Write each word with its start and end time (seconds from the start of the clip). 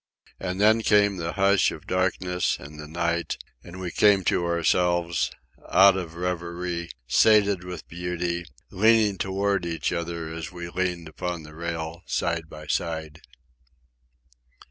And 0.39 0.59
then 0.59 0.81
came 0.81 1.17
the 1.17 1.33
hush 1.33 1.69
of 1.71 1.85
darkness 1.85 2.57
and 2.57 2.79
the 2.79 2.87
night, 2.87 3.37
and 3.63 3.79
we 3.79 3.91
came 3.91 4.23
to 4.23 4.47
ourselves, 4.47 5.29
out 5.69 5.95
of 5.95 6.15
reverie, 6.15 6.89
sated 7.05 7.63
with 7.63 7.87
beauty, 7.87 8.45
leaning 8.71 9.19
toward 9.19 9.63
each 9.63 9.93
other 9.93 10.33
as 10.33 10.51
we 10.51 10.69
leaned 10.69 11.07
upon 11.07 11.43
the 11.43 11.53
rail 11.53 12.01
side 12.07 12.49
by 12.49 12.65
side. 12.65 13.21